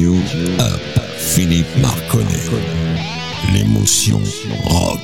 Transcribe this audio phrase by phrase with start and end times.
[0.00, 0.14] you
[0.58, 0.80] up,
[1.18, 2.24] Philippe Marconnet.
[3.52, 4.18] L'émotion
[4.64, 4.98] rock.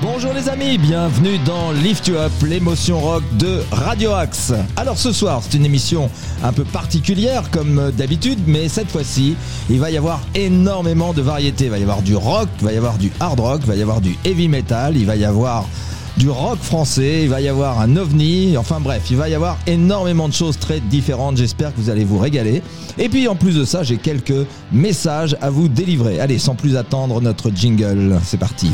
[0.00, 4.52] Bonjour les amis, bienvenue dans Lift You Up, l'émotion rock de Radio Axe.
[4.76, 6.08] Alors ce soir, c'est une émission
[6.44, 9.34] un peu particulière comme d'habitude, mais cette fois-ci,
[9.68, 11.64] il va y avoir énormément de variétés.
[11.64, 13.74] Il va y avoir du rock, il va y avoir du hard rock, il va
[13.74, 15.66] y avoir du heavy metal, il va y avoir
[16.16, 19.58] du rock français, il va y avoir un ovni, enfin bref, il va y avoir
[19.66, 22.62] énormément de choses très différentes, j'espère que vous allez vous régaler.
[22.98, 26.20] Et puis en plus de ça, j'ai quelques messages à vous délivrer.
[26.20, 28.70] Allez, sans plus attendre, notre jingle, c'est parti.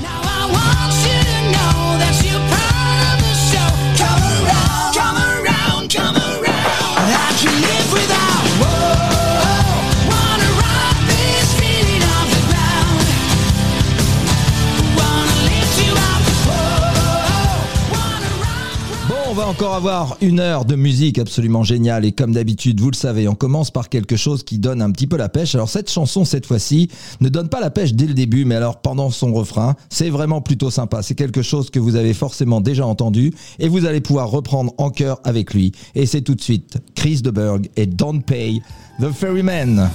[19.59, 23.35] Encore avoir une heure de musique absolument géniale et comme d'habitude, vous le savez, on
[23.35, 25.57] commence par quelque chose qui donne un petit peu la pêche.
[25.57, 26.89] Alors cette chanson, cette fois-ci,
[27.21, 30.41] ne donne pas la pêche dès le début, mais alors pendant son refrain, c'est vraiment
[30.41, 31.03] plutôt sympa.
[31.03, 34.91] C'est quelque chose que vous avez forcément déjà entendu et vous allez pouvoir reprendre en
[34.91, 35.73] chœur avec lui.
[35.97, 38.63] Et c'est tout de suite Chris de Berg et Don't Pay
[39.01, 39.91] the Ferryman.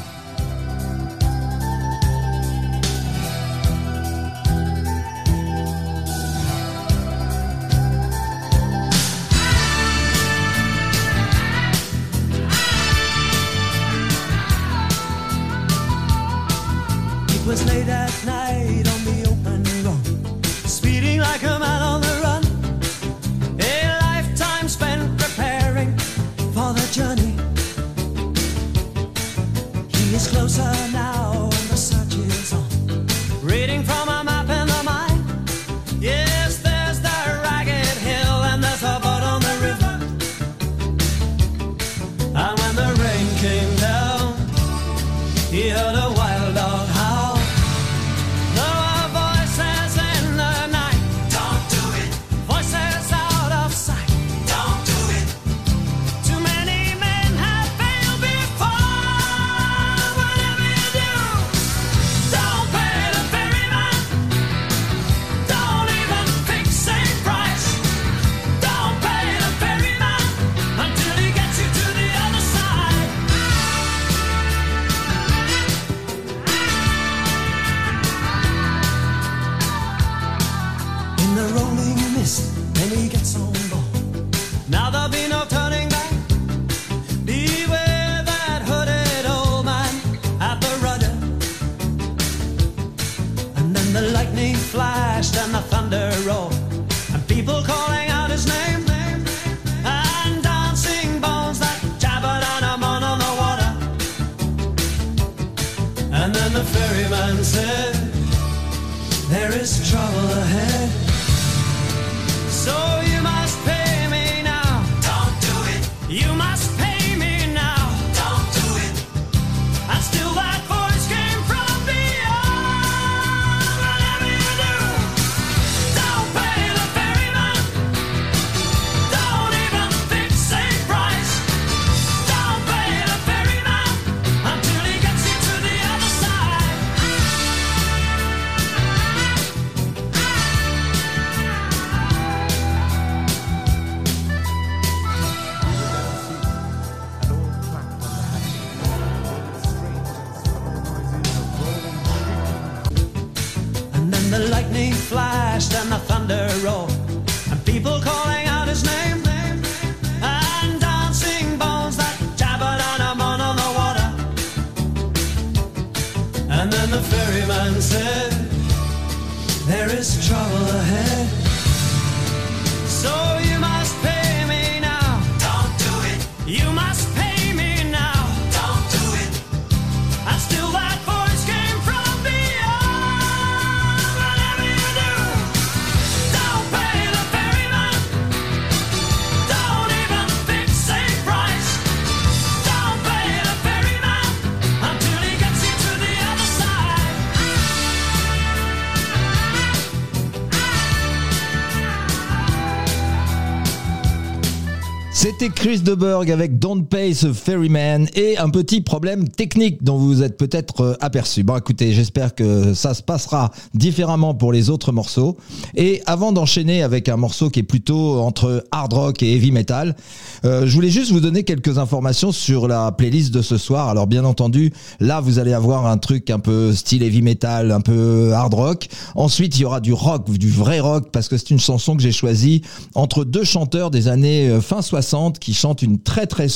[205.64, 210.22] Chris Deberg avec Don't Pay the Ferryman et un petit problème technique dont vous vous
[210.22, 211.44] êtes peut-être euh, aperçu.
[211.44, 215.38] Bon, écoutez, j'espère que ça se passera différemment pour les autres morceaux.
[215.74, 219.96] Et avant d'enchaîner avec un morceau qui est plutôt entre hard rock et heavy metal,
[220.44, 223.88] euh, je voulais juste vous donner quelques informations sur la playlist de ce soir.
[223.88, 227.80] Alors, bien entendu, là, vous allez avoir un truc un peu style heavy metal, un
[227.80, 228.88] peu hard rock.
[229.16, 232.02] Ensuite, il y aura du rock, du vrai rock, parce que c'est une chanson que
[232.02, 232.64] j'ai choisie
[232.96, 236.48] entre deux chanteurs des années euh, fin 60 qui chante une très très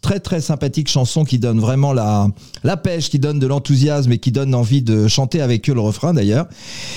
[0.00, 2.28] très très sympathique chanson qui donne vraiment la
[2.64, 5.80] la pêche, qui donne de l'enthousiasme et qui donne envie de chanter avec eux le
[5.80, 6.46] refrain d'ailleurs.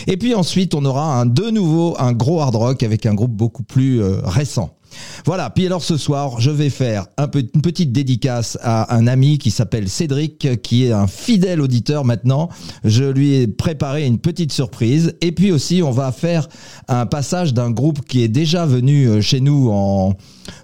[0.07, 3.63] Et puis ensuite, on aura de nouveau un gros hard rock avec un groupe beaucoup
[3.63, 4.75] plus euh, récent.
[5.25, 9.51] Voilà, puis alors ce soir, je vais faire une petite dédicace à un ami qui
[9.51, 12.49] s'appelle Cédric, qui est un fidèle auditeur maintenant.
[12.83, 15.15] Je lui ai préparé une petite surprise.
[15.21, 16.47] Et puis aussi, on va faire
[16.87, 20.15] un passage d'un groupe qui est déjà venu euh, chez nous en,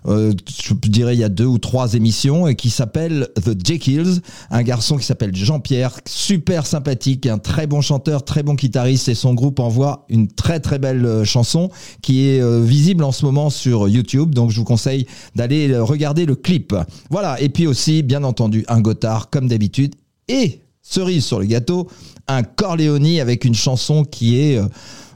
[0.08, 0.34] euh,
[0.64, 4.22] je dirais il y a deux ou trois émissions et qui s'appelle The Jekylls,
[4.52, 9.16] un garçon qui s'appelle Jean-Pierre, super sympathique, un très bon chanteur, très bon guitariste et
[9.16, 11.70] son groupe envoie une très très belle euh, chanson
[12.02, 14.34] qui est euh, visible en ce moment sur YouTube.
[14.34, 15.06] Donc je vous conseille
[15.36, 16.76] d'aller euh, regarder le clip.
[17.10, 17.40] Voilà.
[17.42, 19.96] Et puis aussi, bien entendu, un Gotthard comme d'habitude
[20.28, 21.90] et cerise sur le gâteau,
[22.28, 24.68] un Corleone avec une chanson qui est euh,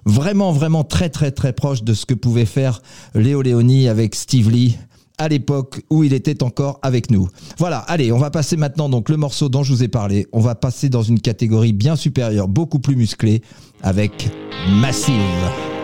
[0.10, 2.82] vraiment, vraiment très, très, très proche de ce que pouvait faire
[3.16, 4.78] Léo Léoni avec Steve Lee
[5.18, 7.28] à l'époque où il était encore avec nous.
[7.58, 10.28] Voilà, allez, on va passer maintenant donc le morceau dont je vous ai parlé.
[10.32, 13.42] On va passer dans une catégorie bien supérieure, beaucoup plus musclée,
[13.84, 14.30] avec
[14.70, 15.79] Massive.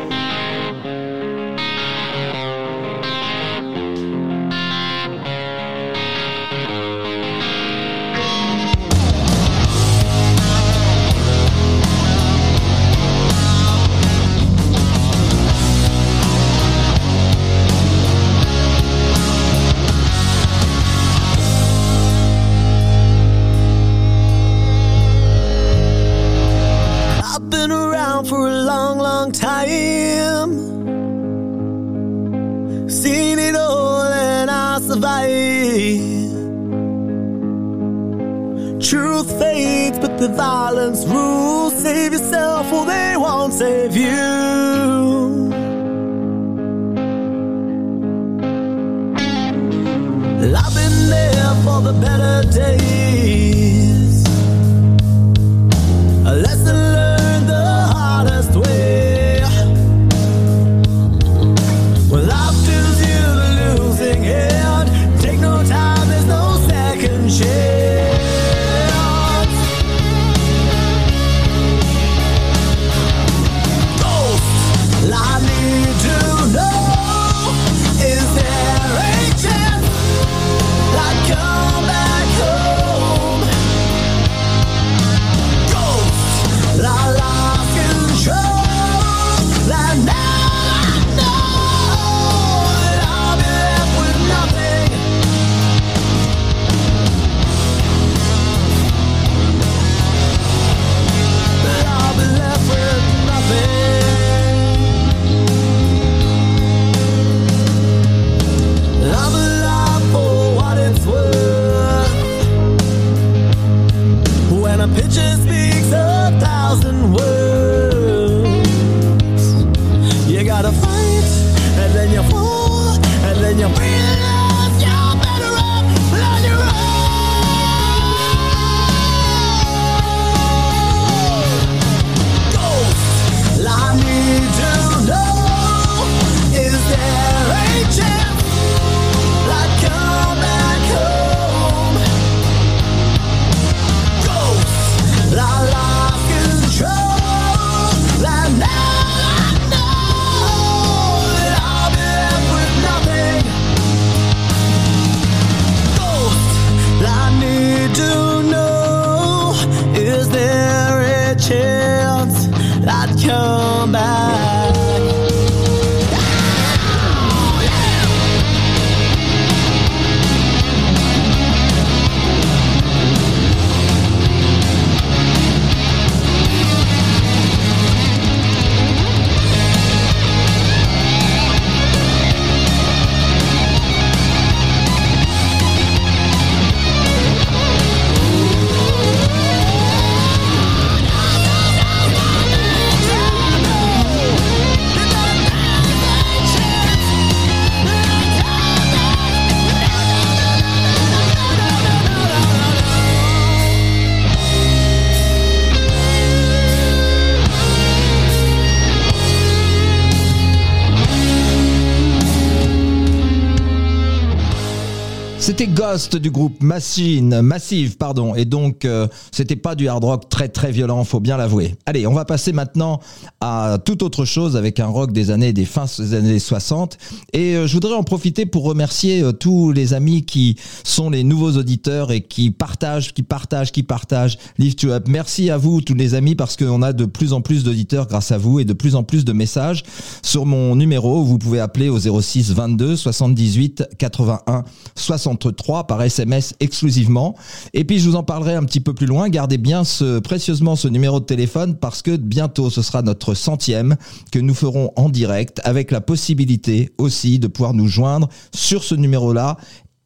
[215.96, 218.36] Du groupe Machine, Massive, pardon.
[218.36, 221.76] Et donc, euh, c'était pas du hard rock très très violent, faut bien l'avouer.
[221.86, 223.00] Allez, on va passer maintenant
[223.40, 226.98] à toute autre chose avec un rock des années, des fins des années 60.
[227.32, 231.24] Et euh, je voudrais en profiter pour remercier euh, tous les amis qui sont les
[231.24, 235.06] nouveaux auditeurs et qui partagent, qui partagent, qui partagent Lift You Up.
[235.08, 238.34] Merci à vous, tous les amis, parce qu'on a de plus en plus d'auditeurs grâce
[238.34, 239.84] à vous et de plus en plus de messages
[240.24, 241.24] sur mon numéro.
[241.24, 247.36] Vous pouvez appeler au 06 22 78 81 63 par SMS exclusivement.
[247.74, 249.30] Et puis je vous en parlerai un petit peu plus loin.
[249.30, 249.84] Gardez bien
[250.24, 253.96] précieusement ce numéro de téléphone parce que bientôt ce sera notre centième
[254.32, 258.96] que nous ferons en direct avec la possibilité aussi de pouvoir nous joindre sur ce
[258.96, 259.58] numéro-là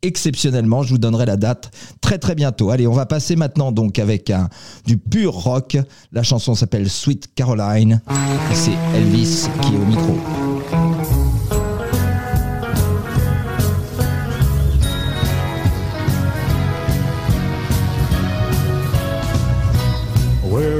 [0.01, 0.83] exceptionnellement.
[0.83, 1.71] Je vous donnerai la date
[2.01, 2.69] très très bientôt.
[2.69, 4.31] Allez, on va passer maintenant donc avec
[4.85, 5.77] du pur rock.
[6.11, 8.01] La chanson s'appelle Sweet Caroline.
[8.53, 10.17] C'est Elvis qui est au micro.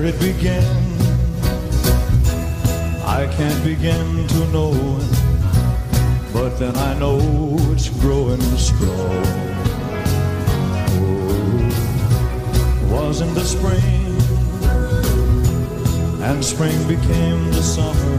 [0.09, 0.63] It began.
[3.05, 4.73] I can't begin to know,
[6.33, 7.19] but then I know
[7.73, 9.23] it's growing strong.
[10.97, 11.29] Oh,
[12.91, 14.15] was in the spring,
[16.23, 18.17] and spring became the summer.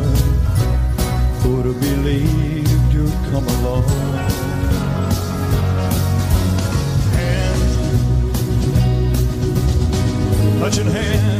[1.43, 4.31] Who'd have believed you'd come along?
[10.61, 11.40] Touching hands,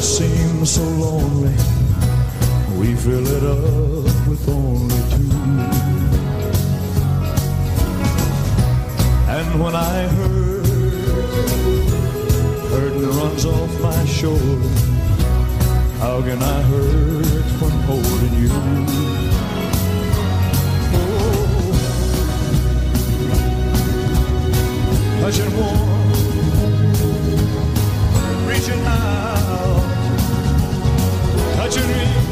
[0.00, 1.54] seem so lonely.
[2.78, 5.30] We fill it up with only two.
[9.28, 10.66] And when I hurt,
[12.70, 14.68] hurting runs off my shoulder.
[15.98, 18.50] How can I hurt when holding you?
[25.62, 25.99] Oh,
[28.70, 29.82] reaching out,
[31.56, 32.29] touching me,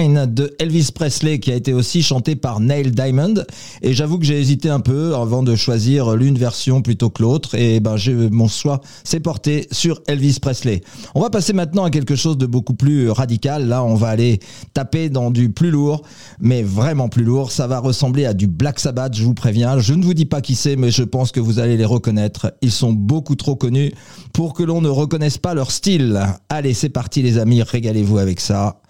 [0.00, 3.34] De Elvis Presley qui a été aussi chanté par Neil Diamond
[3.82, 7.54] et j'avoue que j'ai hésité un peu avant de choisir l'une version plutôt que l'autre
[7.54, 7.96] et ben
[8.30, 10.80] mon choix s'est porté sur Elvis Presley.
[11.14, 13.68] On va passer maintenant à quelque chose de beaucoup plus radical.
[13.68, 14.40] Là, on va aller
[14.72, 16.00] taper dans du plus lourd,
[16.40, 17.52] mais vraiment plus lourd.
[17.52, 19.80] Ça va ressembler à du Black Sabbath, je vous préviens.
[19.80, 22.54] Je ne vous dis pas qui c'est, mais je pense que vous allez les reconnaître.
[22.62, 23.92] Ils sont beaucoup trop connus
[24.32, 26.22] pour que l'on ne reconnaisse pas leur style.
[26.48, 28.80] Allez, c'est parti les amis, régalez-vous avec ça.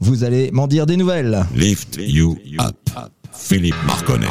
[0.00, 1.44] Vous allez m'en dire des nouvelles.
[1.54, 2.76] Lift You Up.
[3.32, 4.26] Philippe Marconnet.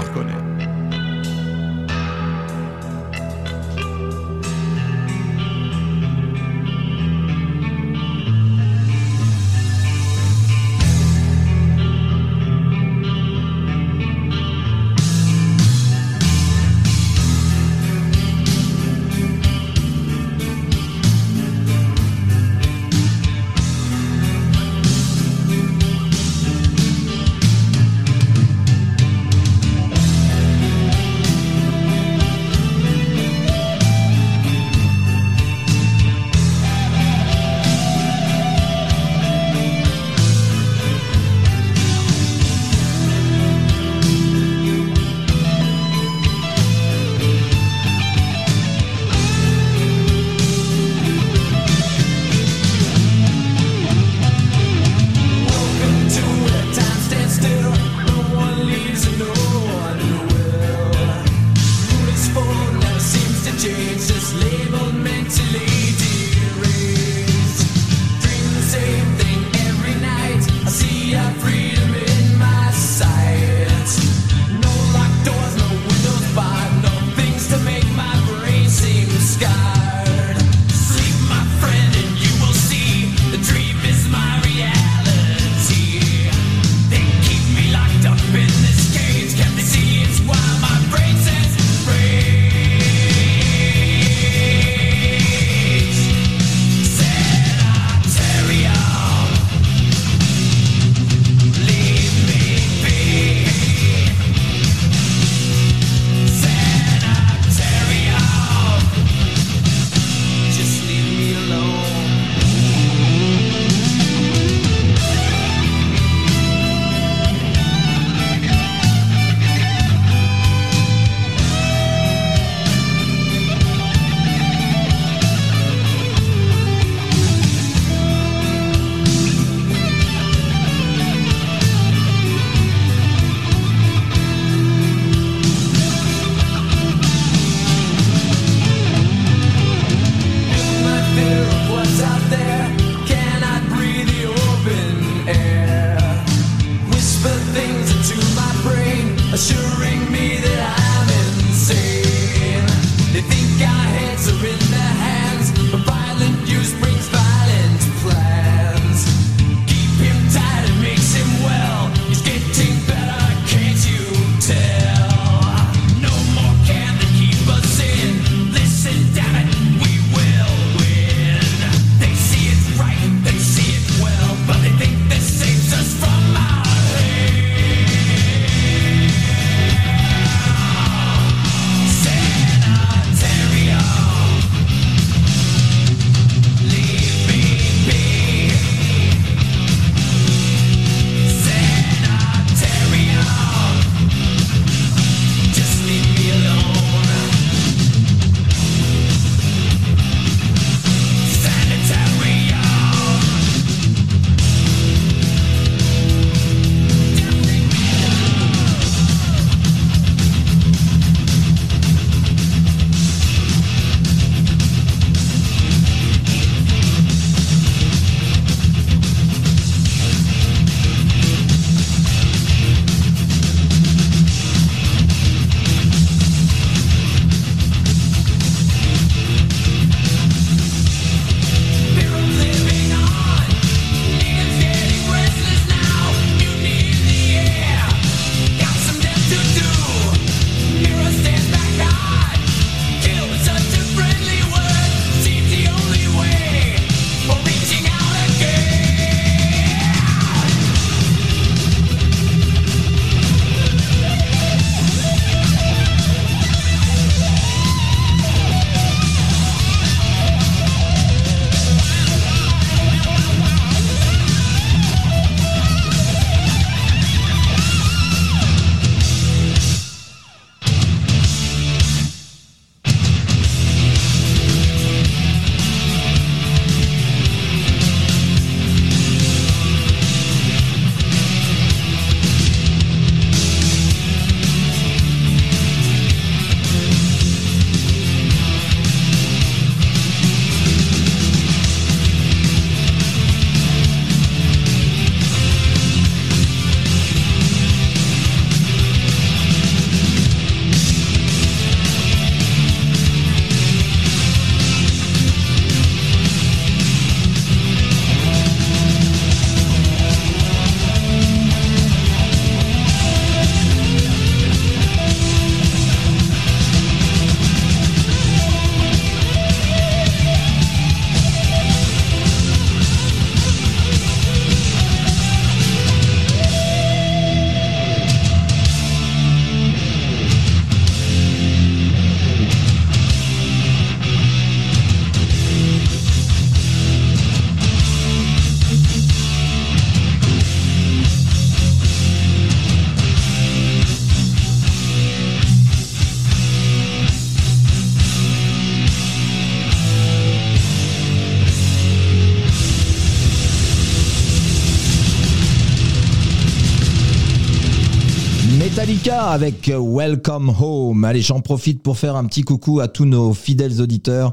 [359.22, 361.04] Avec Welcome Home.
[361.04, 364.32] Allez, j'en profite pour faire un petit coucou à tous nos fidèles auditeurs.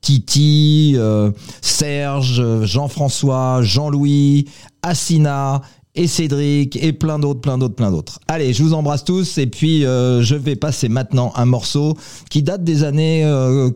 [0.00, 4.46] Titi, euh, Serge, Jean-François, Jean-Louis,
[4.82, 5.60] Assina
[5.94, 8.20] et Cédric et plein d'autres, plein d'autres, plein d'autres.
[8.26, 11.94] Allez, je vous embrasse tous et puis euh, je vais passer maintenant un morceau
[12.30, 13.70] qui date des années euh,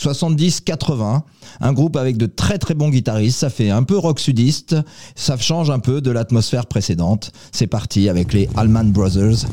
[0.00, 1.20] 70-80,
[1.60, 4.74] un groupe avec de très très bons guitaristes, ça fait un peu rock sudiste,
[5.16, 7.30] ça change un peu de l'atmosphère précédente.
[7.52, 9.44] C'est parti avec les Allman Brothers.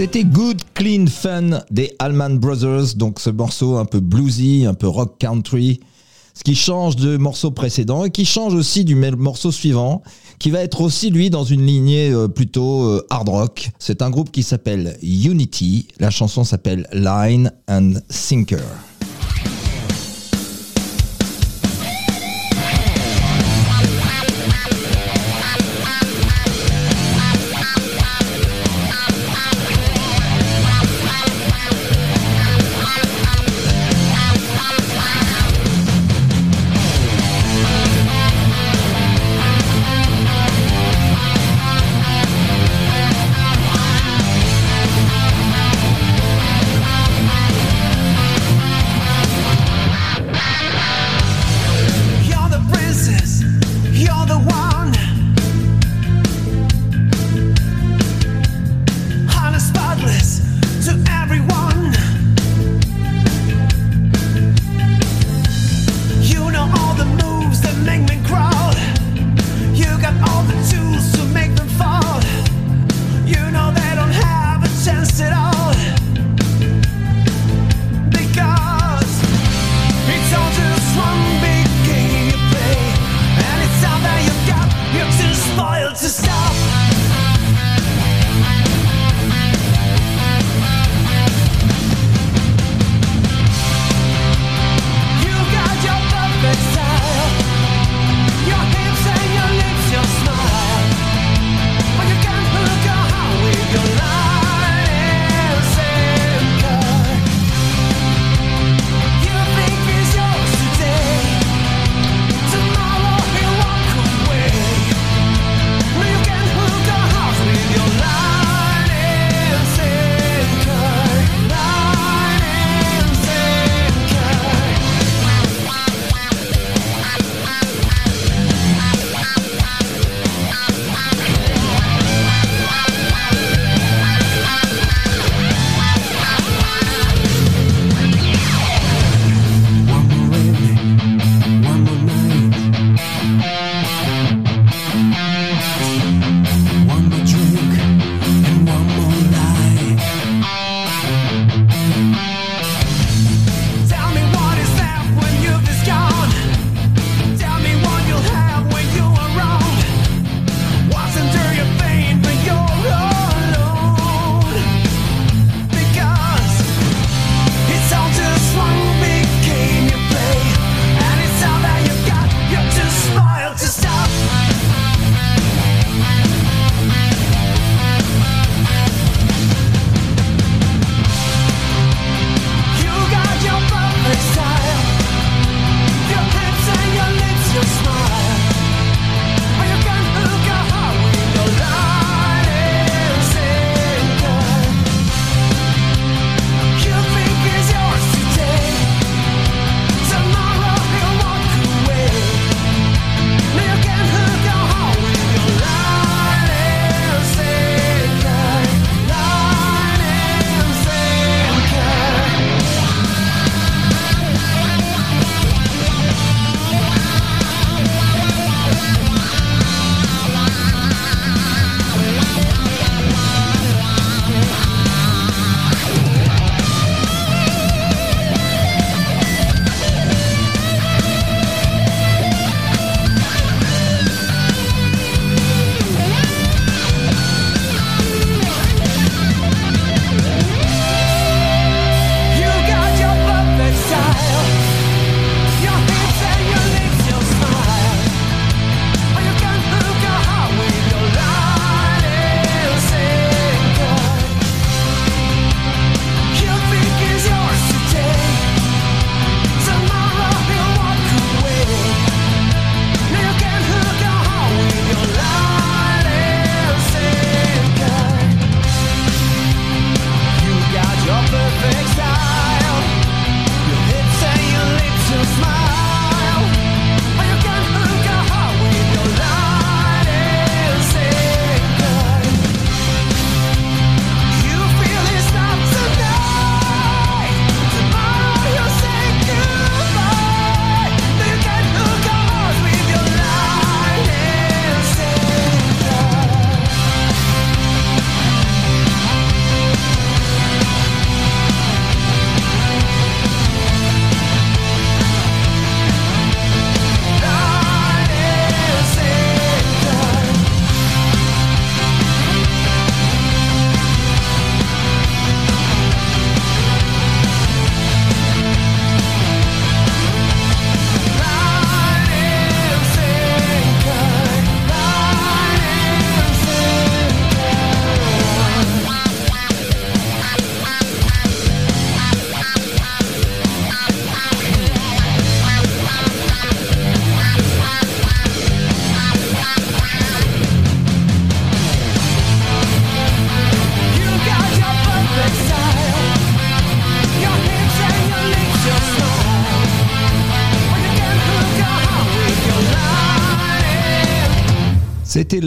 [0.00, 4.88] C'était Good Clean Fun des Allman Brothers, donc ce morceau un peu bluesy, un peu
[4.88, 5.80] rock country,
[6.32, 10.02] ce qui change de morceau précédent et qui change aussi du morceau suivant,
[10.38, 13.70] qui va être aussi lui dans une lignée euh, plutôt euh, hard rock.
[13.78, 18.64] C'est un groupe qui s'appelle Unity, la chanson s'appelle Line and Sinker.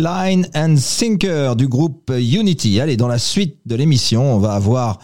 [0.04, 2.82] Line and Sinker du groupe Unity.
[2.82, 5.00] Allez, dans la suite de l'émission, on va avoir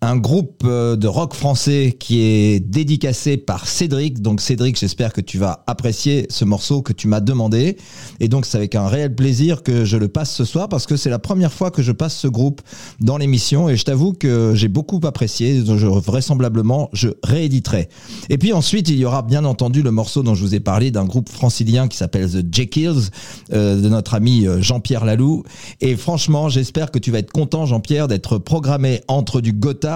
[0.00, 4.22] un groupe euh, de rock français qui est dédicacé par Cédric.
[4.22, 7.76] Donc Cédric, j'espère que tu vas apprécier ce morceau que tu m'as demandé.
[8.20, 10.96] Et donc c'est avec un réel plaisir que je le passe ce soir parce que
[10.96, 12.60] c'est la première fois que je passe ce groupe
[13.00, 15.64] dans l'émission et je t'avoue que j'ai beaucoup apprécié.
[15.64, 17.88] Je, vraisemblablement, je rééditerai.
[18.30, 20.92] Et puis ensuite, il y aura bien entendu le morceau dont je vous ai parlé
[20.92, 23.10] d'un groupe francilien qui s'appelle The Jekylls
[23.52, 25.42] euh, de notre ami euh, Jean-Pierre Lalou.
[25.80, 29.52] Et franchement, j'espère que tu vas être content, Jean-Pierre, d'être programmé entre du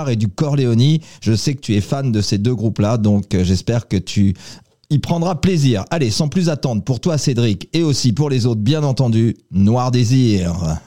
[0.08, 0.98] Et du Corleone.
[1.20, 4.34] Je sais que tu es fan de ces deux groupes-là, donc euh, j'espère que tu
[4.90, 5.84] y prendras plaisir.
[5.90, 9.90] Allez, sans plus attendre, pour toi Cédric, et aussi pour les autres, bien entendu, Noir
[9.90, 10.78] Désir.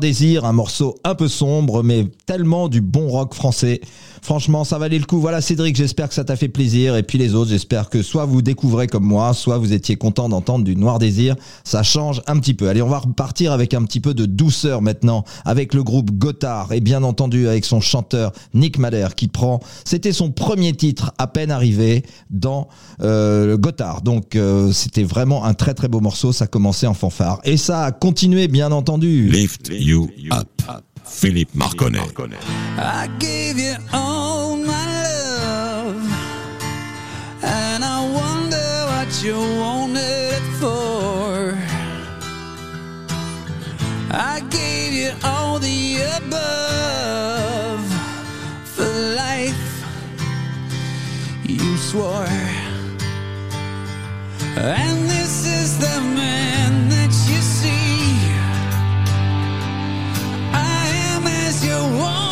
[0.00, 3.80] Désir, un morceau un peu sombre, mais tellement du bon rock français.
[4.22, 5.20] Franchement, ça valait le coup.
[5.20, 6.96] Voilà Cédric, j'espère que ça t'a fait plaisir.
[6.96, 10.28] Et puis les autres, j'espère que soit vous découvrez comme moi, soit vous étiez content
[10.28, 11.36] d'entendre du Noir Désir.
[11.64, 12.68] Ça change un petit peu.
[12.68, 16.72] Allez, on va repartir avec un petit peu de douceur maintenant, avec le groupe Gotthard
[16.72, 21.26] et bien entendu avec son chanteur Nick Madère qui prend, c'était son premier titre à
[21.26, 22.68] peine arrivé dans
[23.02, 24.02] euh, Gotthard.
[24.02, 26.32] Donc euh, c'était vraiment un très très beau morceau.
[26.32, 29.30] Ça commençait en fanfare et ça a continué bien entendu.
[29.86, 30.48] You up.
[31.04, 32.16] Philippe Marconnet.
[32.76, 36.02] I gave you all my love,
[37.42, 41.56] and I wonder what you wanted it for.
[44.10, 47.86] I gave you all the above
[48.74, 49.66] for life,
[51.44, 52.26] you swore.
[54.56, 56.95] And this is the man
[61.86, 62.25] as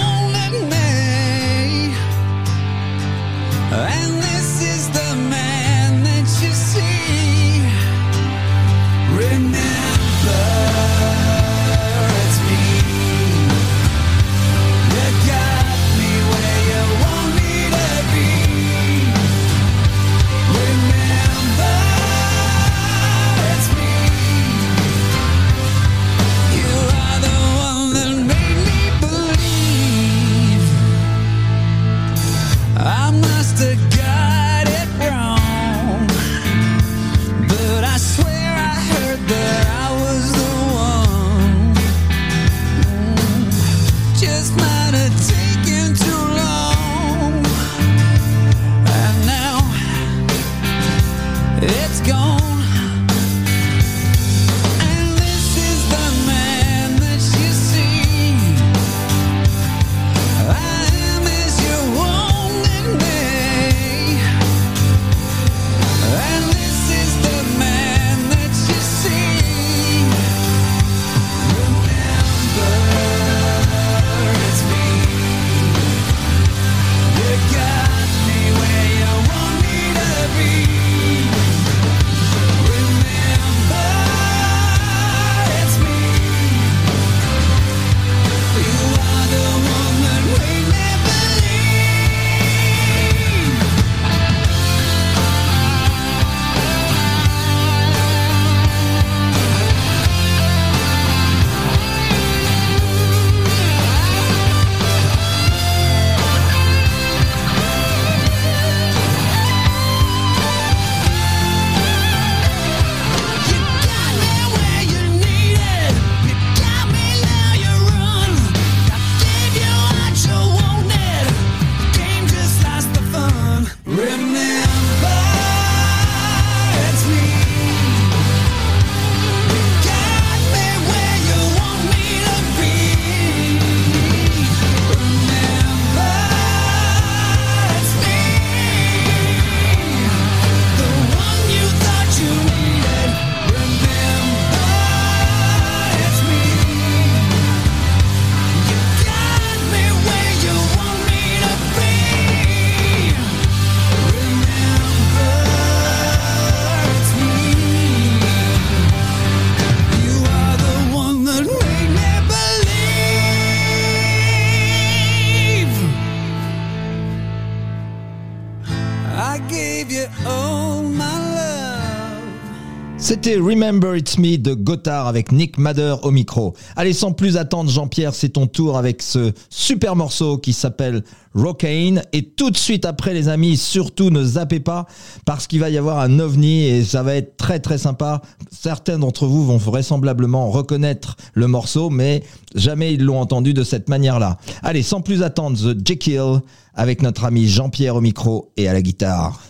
[173.64, 176.54] Remember It's Me de Gotthard avec Nick Madder au micro.
[176.76, 181.02] Allez, sans plus attendre, Jean-Pierre, c'est ton tour avec ce super morceau qui s'appelle
[181.34, 182.02] Rockane.
[182.12, 184.84] Et tout de suite après, les amis, surtout ne zappez pas
[185.24, 188.20] parce qu'il va y avoir un ovni et ça va être très très sympa.
[188.50, 192.22] Certains d'entre vous vont vraisemblablement reconnaître le morceau, mais
[192.54, 194.36] jamais ils l'ont entendu de cette manière-là.
[194.62, 196.42] Allez, sans plus attendre, The Jekyll
[196.74, 199.40] avec notre ami Jean-Pierre au micro et à la guitare.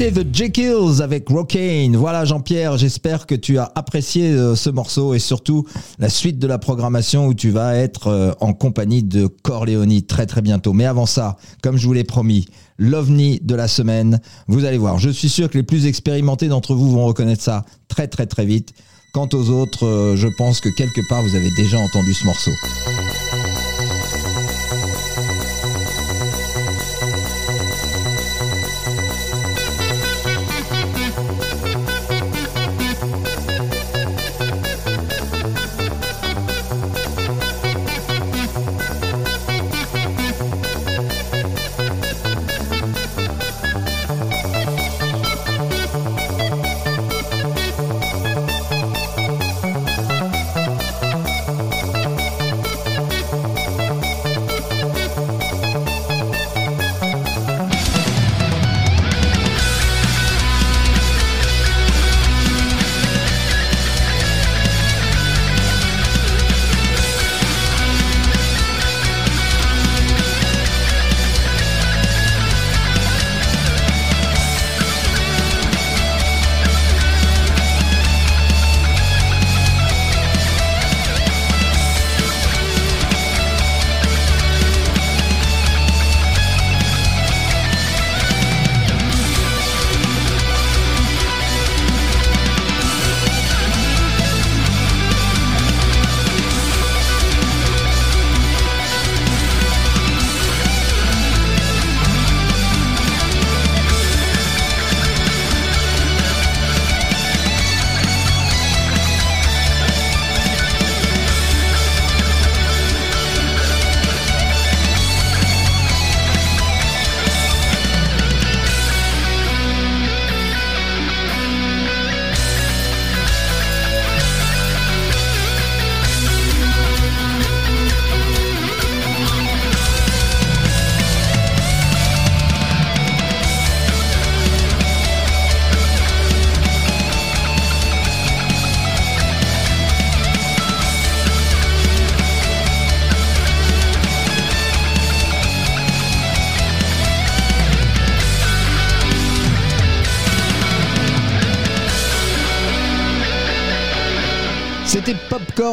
[0.00, 1.94] C'était The Jekylls avec Rockane.
[1.94, 5.66] Voilà Jean-Pierre, j'espère que tu as apprécié euh, ce morceau et surtout
[5.98, 10.24] la suite de la programmation où tu vas être euh, en compagnie de Corleone très
[10.24, 10.72] très bientôt.
[10.72, 12.48] Mais avant ça, comme je vous l'ai promis,
[12.78, 16.74] l'ovni de la semaine, vous allez voir, je suis sûr que les plus expérimentés d'entre
[16.74, 18.72] vous vont reconnaître ça très très très vite.
[19.12, 22.52] Quant aux autres, euh, je pense que quelque part vous avez déjà entendu ce morceau.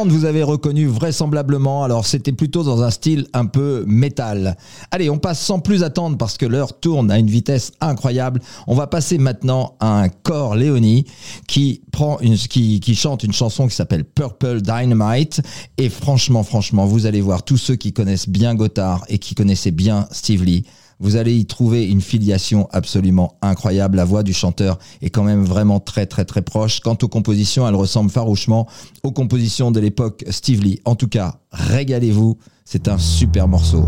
[0.10, 1.84] Vous avez reconnu vraisemblablement.
[1.84, 4.55] Alors c'était plutôt dans un style un peu métal.
[4.91, 8.41] Allez, on passe sans plus attendre parce que l'heure tourne à une vitesse incroyable.
[8.68, 11.05] On va passer maintenant à un corps Léonie
[11.47, 15.41] qui prend une, qui, qui chante une chanson qui s'appelle Purple Dynamite.
[15.78, 19.72] Et franchement, franchement, vous allez voir tous ceux qui connaissent bien Gotthard et qui connaissaient
[19.72, 20.64] bien Steve Lee.
[20.99, 23.97] Vous allez y trouver une filiation absolument incroyable.
[23.97, 26.79] La voix du chanteur est quand même vraiment très très très proche.
[26.79, 28.67] Quant aux compositions, elles ressemblent farouchement
[29.03, 30.79] aux compositions de l'époque Steve Lee.
[30.85, 32.37] En tout cas, régalez-vous.
[32.65, 33.85] C'est un super morceau.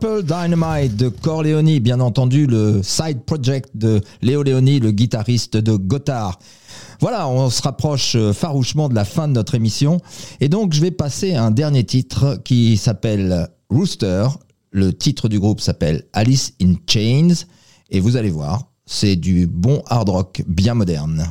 [0.00, 5.76] Purple Dynamite de Corleone, bien entendu le side project de Léo Leoni, le guitariste de
[5.76, 6.38] Gotthard.
[7.00, 10.00] Voilà, on se rapproche euh, farouchement de la fin de notre émission.
[10.40, 14.26] Et donc, je vais passer à un dernier titre qui s'appelle Rooster.
[14.70, 17.44] Le titre du groupe s'appelle Alice in Chains.
[17.90, 21.30] Et vous allez voir, c'est du bon hard rock bien moderne.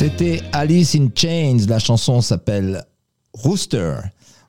[0.00, 1.58] C'était Alice in Chains.
[1.68, 2.86] La chanson s'appelle
[3.34, 3.96] Rooster.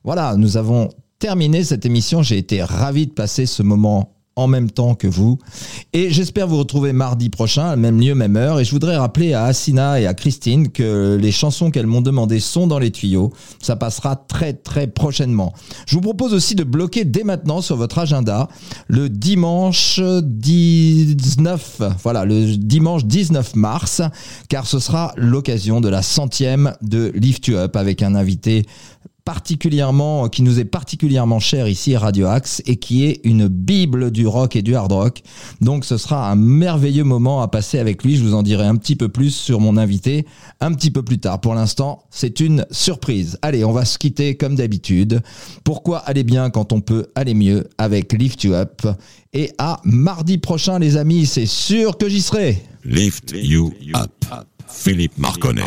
[0.02, 0.88] Voilà, nous avons
[1.20, 2.24] terminé cette émission.
[2.24, 5.38] J'ai été ravi de passer ce moment en même temps que vous.
[5.94, 8.60] Et j'espère vous retrouver mardi prochain, même lieu, même heure.
[8.60, 12.40] Et je voudrais rappeler à Assina et à Christine que les chansons qu'elles m'ont demandées
[12.40, 13.34] sont dans les tuyaux.
[13.62, 15.54] Ça passera très très prochainement.
[15.86, 18.48] Je vous propose aussi de bloquer dès maintenant sur votre agenda
[18.88, 24.02] le dimanche 19, voilà, le dimanche 19 mars,
[24.50, 28.66] car ce sera l'occasion de la centième de Lift You Up avec un invité
[29.26, 34.28] particulièrement, qui nous est particulièrement cher ici Radio Axe et qui est une bible du
[34.28, 35.22] rock et du hard rock.
[35.62, 38.16] Donc ce sera un merveilleux moment à passer avec lui.
[38.16, 40.26] Je vous en dirai un petit peu plus sur mon invité
[40.60, 41.42] un petit peu plus tard.
[41.42, 43.38] Pour l'instant, c'est une surprise.
[43.42, 45.22] Allez, on va se quitter comme d'habitude.
[45.64, 48.82] Pourquoi aller bien quand on peut aller mieux avec Lift You Up?
[49.34, 52.62] Et à mardi prochain, les amis, c'est sûr que j'y serai.
[52.84, 54.12] Lift You Up.
[54.68, 55.64] Philippe Marconnet.